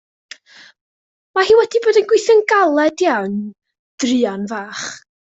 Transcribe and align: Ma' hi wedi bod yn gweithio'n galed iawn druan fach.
Ma' 1.35 1.43
hi 1.49 1.57
wedi 1.59 1.81
bod 1.87 1.99
yn 2.01 2.07
gweithio'n 2.11 2.41
galed 2.53 3.05
iawn 3.09 3.37
druan 4.05 4.49
fach. 4.55 4.89